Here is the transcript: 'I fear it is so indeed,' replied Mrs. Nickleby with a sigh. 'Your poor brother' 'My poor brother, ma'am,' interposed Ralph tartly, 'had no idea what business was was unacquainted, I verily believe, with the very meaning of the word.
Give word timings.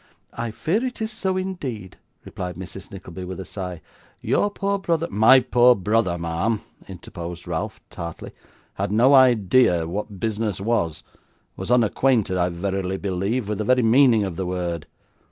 'I 0.33 0.49
fear 0.49 0.83
it 0.83 0.99
is 0.99 1.11
so 1.11 1.37
indeed,' 1.37 1.95
replied 2.25 2.55
Mrs. 2.55 2.89
Nickleby 2.91 3.23
with 3.23 3.39
a 3.39 3.45
sigh. 3.45 3.81
'Your 4.19 4.49
poor 4.49 4.79
brother' 4.79 5.07
'My 5.11 5.41
poor 5.41 5.75
brother, 5.75 6.17
ma'am,' 6.17 6.61
interposed 6.87 7.47
Ralph 7.47 7.79
tartly, 7.91 8.31
'had 8.73 8.91
no 8.91 9.13
idea 9.13 9.85
what 9.87 10.19
business 10.19 10.59
was 10.59 11.03
was 11.55 11.69
unacquainted, 11.69 12.35
I 12.35 12.49
verily 12.49 12.97
believe, 12.97 13.47
with 13.47 13.59
the 13.59 13.63
very 13.63 13.83
meaning 13.83 14.23
of 14.23 14.37
the 14.37 14.47
word. 14.47 14.87